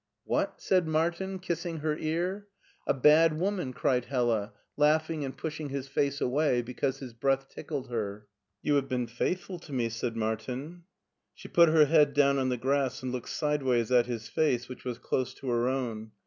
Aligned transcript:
What?" 0.23 0.59
said 0.61 0.87
Martin, 0.87 1.37
kissing 1.37 1.81
her 1.81 1.95
ear. 1.95 2.47
A 2.87 2.93
bad 2.95 3.33
woman/' 3.37 3.71
cried 3.75 4.05
Hella, 4.05 4.51
laughing 4.75 5.23
and 5.23 5.37
pushing 5.37 5.69
his 5.69 5.87
face 5.87 6.19
away 6.19 6.63
because 6.63 6.97
his 6.97 7.13
breath 7.13 7.47
tickled 7.49 7.89
her." 7.91 8.25
You 8.63 8.73
have 8.77 8.89
been 8.89 9.05
faithful 9.05 9.59
to 9.59 9.71
me/' 9.71 9.89
said 9.91 10.15
Martin. 10.15 10.85
She 11.35 11.49
put 11.49 11.69
her 11.69 11.85
head 11.85 12.15
down 12.15 12.39
on 12.39 12.49
the 12.49 12.57
grass 12.57 13.03
and 13.03 13.11
looked 13.11 13.29
side* 13.29 13.61
ways 13.61 13.91
at 13.91 14.07
his 14.07 14.27
face, 14.27 14.67
which 14.67 14.83
was 14.83 14.97
close 14.97 15.35
to 15.35 15.51
her 15.51 15.67
own. 15.67 16.13